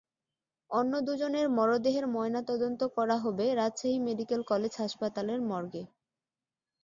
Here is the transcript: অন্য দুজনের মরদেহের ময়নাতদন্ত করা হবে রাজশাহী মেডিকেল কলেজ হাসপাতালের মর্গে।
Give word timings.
অন্য 0.71 0.93
দুজনের 1.07 1.47
মরদেহের 1.49 2.05
ময়নাতদন্ত 2.07 2.81
করা 2.97 3.17
হবে 3.17 3.45
রাজশাহী 3.55 3.97
মেডিকেল 4.07 4.41
কলেজ 4.51 4.73
হাসপাতালের 4.77 5.39
মর্গে। 5.49 5.83